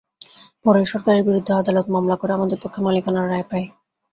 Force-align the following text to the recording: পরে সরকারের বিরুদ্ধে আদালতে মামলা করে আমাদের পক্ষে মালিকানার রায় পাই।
পরে 0.65 0.81
সরকারের 0.91 1.23
বিরুদ্ধে 1.27 1.53
আদালতে 1.55 1.89
মামলা 1.91 2.15
করে 2.17 2.31
আমাদের 2.33 2.57
পক্ষে 2.63 2.79
মালিকানার 2.85 3.29
রায় 3.29 3.45
পাই। 3.51 3.63